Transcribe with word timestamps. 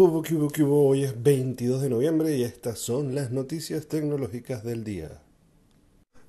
Hoy 0.00 1.02
es 1.02 1.20
22 1.24 1.82
de 1.82 1.90
noviembre 1.90 2.36
y 2.36 2.44
estas 2.44 2.78
son 2.78 3.16
las 3.16 3.32
noticias 3.32 3.88
tecnológicas 3.88 4.62
del 4.62 4.84
día. 4.84 5.22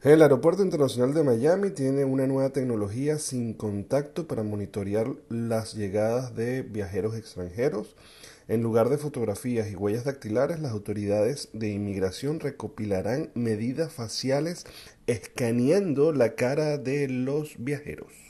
El 0.02 0.24
Aeropuerto 0.24 0.64
Internacional 0.64 1.14
de 1.14 1.22
Miami 1.22 1.70
tiene 1.70 2.04
una 2.04 2.26
nueva 2.26 2.50
tecnología 2.50 3.20
sin 3.20 3.54
contacto 3.54 4.28
para 4.28 4.42
monitorear 4.42 5.12
las 5.30 5.76
llegadas 5.76 6.36
de 6.36 6.64
viajeros 6.64 7.16
extranjeros. 7.16 7.96
En 8.48 8.64
lugar 8.64 8.90
de 8.90 8.98
fotografías 8.98 9.70
y 9.70 9.76
huellas 9.76 10.06
dactilares, 10.06 10.60
las 10.60 10.72
autoridades 10.72 11.50
de 11.54 11.70
inmigración 11.70 12.40
recopilarán 12.40 13.30
medidas 13.36 13.94
faciales 13.94 14.66
escaneando 15.06 16.12
la 16.12 16.34
cara 16.34 16.80
de 16.80 17.08
los 17.08 17.54
viajeros. 17.60 18.29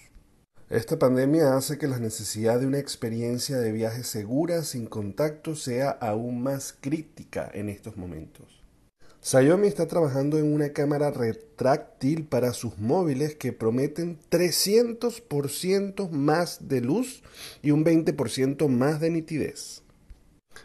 Esta 0.69 0.99
pandemia 0.99 1.55
hace 1.55 1.79
que 1.79 1.87
la 1.87 1.97
necesidad 1.97 2.59
de 2.59 2.67
una 2.67 2.77
experiencia 2.77 3.57
de 3.57 3.71
viaje 3.71 4.03
segura 4.03 4.63
sin 4.63 4.85
contacto 4.85 5.55
sea 5.55 5.89
aún 5.89 6.43
más 6.43 6.75
crítica 6.79 7.49
en 7.51 7.69
estos 7.69 7.97
momentos. 7.97 8.63
Xiaomi 9.19 9.67
está 9.67 9.87
trabajando 9.87 10.37
en 10.37 10.53
una 10.53 10.69
cámara 10.69 11.09
retráctil 11.09 12.27
para 12.27 12.53
sus 12.53 12.77
móviles 12.77 13.33
que 13.33 13.51
prometen 13.51 14.19
300% 14.29 16.11
más 16.11 16.67
de 16.67 16.81
luz 16.81 17.23
y 17.63 17.71
un 17.71 17.83
20% 17.83 18.67
más 18.67 18.99
de 18.99 19.09
nitidez. 19.09 19.81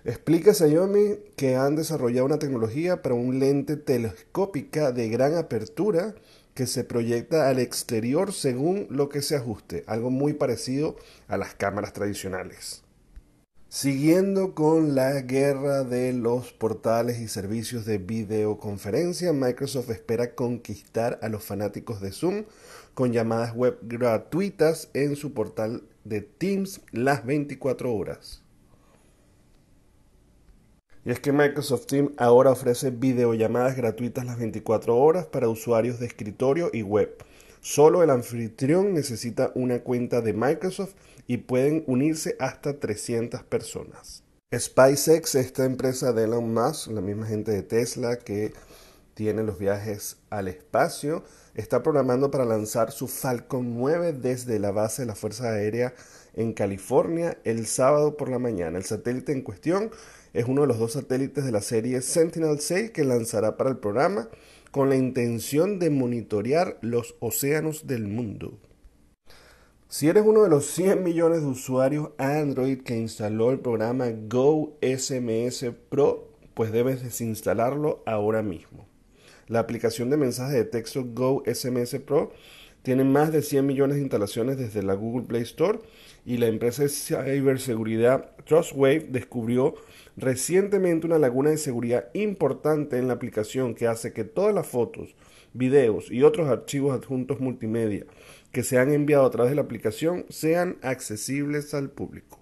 Explica 0.04 0.52
Xiaomi 0.52 1.16
que 1.34 1.56
han 1.56 1.76
desarrollado 1.76 2.26
una 2.26 2.38
tecnología 2.38 3.00
para 3.00 3.14
un 3.14 3.38
lente 3.38 3.78
telescópica 3.78 4.92
de 4.92 5.08
gran 5.08 5.34
apertura 5.34 6.14
que 6.54 6.66
se 6.66 6.84
proyecta 6.84 7.48
al 7.48 7.58
exterior 7.58 8.32
según 8.32 8.86
lo 8.88 9.08
que 9.08 9.22
se 9.22 9.36
ajuste, 9.36 9.84
algo 9.86 10.10
muy 10.10 10.32
parecido 10.32 10.96
a 11.28 11.36
las 11.36 11.54
cámaras 11.54 11.92
tradicionales. 11.92 12.84
Siguiendo 13.68 14.54
con 14.54 14.94
la 14.94 15.20
guerra 15.22 15.82
de 15.82 16.12
los 16.12 16.52
portales 16.52 17.18
y 17.18 17.26
servicios 17.26 17.84
de 17.84 17.98
videoconferencia, 17.98 19.32
Microsoft 19.32 19.90
espera 19.90 20.36
conquistar 20.36 21.18
a 21.22 21.28
los 21.28 21.42
fanáticos 21.42 22.00
de 22.00 22.12
Zoom 22.12 22.44
con 22.94 23.12
llamadas 23.12 23.52
web 23.52 23.76
gratuitas 23.82 24.90
en 24.94 25.16
su 25.16 25.34
portal 25.34 25.82
de 26.04 26.20
Teams 26.20 26.82
las 26.92 27.26
24 27.26 27.92
horas. 27.92 28.43
Y 31.04 31.10
es 31.10 31.20
que 31.20 31.32
Microsoft 31.32 31.86
Teams 31.86 32.12
ahora 32.16 32.50
ofrece 32.50 32.90
videollamadas 32.90 33.76
gratuitas 33.76 34.24
las 34.24 34.38
24 34.38 34.96
horas 34.96 35.26
para 35.26 35.48
usuarios 35.48 36.00
de 36.00 36.06
escritorio 36.06 36.70
y 36.72 36.82
web. 36.82 37.16
Solo 37.60 38.02
el 38.02 38.10
anfitrión 38.10 38.94
necesita 38.94 39.52
una 39.54 39.80
cuenta 39.80 40.20
de 40.20 40.32
Microsoft 40.32 40.94
y 41.26 41.38
pueden 41.38 41.84
unirse 41.86 42.36
hasta 42.38 42.78
300 42.78 43.42
personas. 43.42 44.22
SpaceX, 44.54 45.34
esta 45.34 45.64
empresa 45.64 46.12
de 46.12 46.24
Elon 46.24 46.52
Musk, 46.54 46.90
la 46.90 47.00
misma 47.00 47.26
gente 47.26 47.52
de 47.52 47.62
Tesla 47.62 48.18
que 48.18 48.52
tiene 49.14 49.42
los 49.42 49.58
viajes 49.58 50.18
al 50.30 50.48
espacio, 50.48 51.24
está 51.54 51.82
programando 51.82 52.30
para 52.30 52.44
lanzar 52.44 52.92
su 52.92 53.08
Falcon 53.08 53.76
9 53.76 54.12
desde 54.12 54.58
la 54.58 54.72
base 54.72 55.02
de 55.02 55.06
la 55.06 55.14
Fuerza 55.14 55.50
Aérea 55.52 55.94
en 56.34 56.52
California 56.52 57.38
el 57.44 57.66
sábado 57.66 58.16
por 58.16 58.28
la 58.28 58.38
mañana. 58.38 58.76
El 58.76 58.84
satélite 58.84 59.32
en 59.32 59.42
cuestión 59.42 59.90
es 60.32 60.46
uno 60.46 60.62
de 60.62 60.66
los 60.66 60.78
dos 60.78 60.92
satélites 60.92 61.44
de 61.44 61.52
la 61.52 61.62
serie 61.62 62.00
Sentinel-6 62.02 62.90
que 62.90 63.04
lanzará 63.04 63.56
para 63.56 63.70
el 63.70 63.78
programa 63.78 64.28
con 64.72 64.88
la 64.88 64.96
intención 64.96 65.78
de 65.78 65.90
monitorear 65.90 66.78
los 66.80 67.14
océanos 67.20 67.86
del 67.86 68.08
mundo. 68.08 68.58
Si 69.88 70.08
eres 70.08 70.24
uno 70.26 70.42
de 70.42 70.48
los 70.48 70.66
100 70.66 71.04
millones 71.04 71.42
de 71.42 71.46
usuarios 71.46 72.10
Android 72.18 72.82
que 72.82 72.96
instaló 72.96 73.52
el 73.52 73.60
programa 73.60 74.06
Go 74.28 74.76
SMS 74.82 75.66
Pro, 75.88 76.32
pues 76.54 76.72
debes 76.72 77.04
desinstalarlo 77.04 78.02
ahora 78.04 78.42
mismo. 78.42 78.88
La 79.48 79.60
aplicación 79.60 80.10
de 80.10 80.16
mensajes 80.16 80.54
de 80.54 80.64
texto 80.64 81.04
Go 81.04 81.42
SMS 81.46 81.96
Pro 82.00 82.32
tiene 82.84 83.04
más 83.04 83.32
de 83.32 83.40
100 83.40 83.66
millones 83.66 83.96
de 83.96 84.02
instalaciones 84.02 84.58
desde 84.58 84.82
la 84.82 84.92
Google 84.92 85.26
Play 85.26 85.42
Store 85.42 85.78
y 86.26 86.36
la 86.36 86.48
empresa 86.48 86.82
de 86.82 86.90
ciberseguridad 86.90 88.36
Trustwave 88.44 89.06
descubrió 89.08 89.74
recientemente 90.18 91.06
una 91.06 91.18
laguna 91.18 91.48
de 91.48 91.56
seguridad 91.56 92.08
importante 92.12 92.98
en 92.98 93.08
la 93.08 93.14
aplicación 93.14 93.74
que 93.74 93.86
hace 93.86 94.12
que 94.12 94.24
todas 94.24 94.54
las 94.54 94.66
fotos, 94.66 95.14
videos 95.54 96.10
y 96.10 96.22
otros 96.24 96.48
archivos 96.48 96.94
adjuntos 96.94 97.40
multimedia 97.40 98.04
que 98.52 98.62
se 98.62 98.78
han 98.78 98.92
enviado 98.92 99.24
a 99.24 99.30
través 99.30 99.50
de 99.50 99.56
la 99.56 99.62
aplicación 99.62 100.26
sean 100.28 100.76
accesibles 100.82 101.72
al 101.72 101.88
público. 101.90 102.38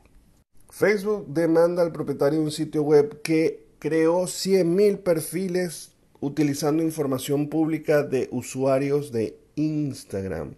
Facebook 0.70 1.26
demanda 1.28 1.82
al 1.82 1.92
propietario 1.92 2.40
de 2.40 2.46
un 2.46 2.50
sitio 2.50 2.82
web 2.82 3.22
que 3.22 3.66
creó 3.78 4.22
100.000 4.22 4.98
perfiles 4.98 5.91
utilizando 6.22 6.82
información 6.82 7.48
pública 7.48 8.02
de 8.04 8.28
usuarios 8.30 9.12
de 9.12 9.36
Instagram. 9.56 10.54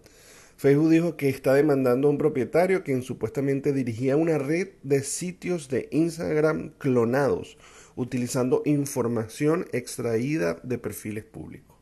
Facebook 0.55 0.89
dijo 0.89 1.17
que 1.17 1.27
está 1.27 1.53
demandando 1.53 2.07
a 2.07 2.11
un 2.11 2.17
propietario 2.17 2.83
quien 2.83 3.01
supuestamente 3.01 3.73
dirigía 3.73 4.15
una 4.15 4.37
red 4.37 4.69
de 4.83 5.03
sitios 5.03 5.67
de 5.67 5.89
Instagram 5.91 6.69
clonados, 6.77 7.57
utilizando 7.95 8.61
información 8.65 9.65
extraída 9.73 10.57
de 10.63 10.77
perfiles 10.77 11.25
públicos. 11.25 11.75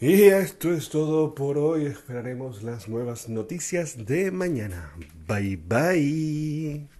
Y 0.00 0.22
esto 0.22 0.72
es 0.72 0.88
todo 0.88 1.34
por 1.34 1.58
hoy. 1.58 1.86
Esperaremos 1.86 2.62
las 2.62 2.88
nuevas 2.88 3.28
noticias 3.28 4.06
de 4.06 4.30
mañana. 4.30 4.92
Bye 5.26 5.56
bye. 5.56 6.97